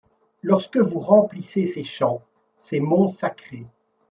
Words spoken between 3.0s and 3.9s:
sacrés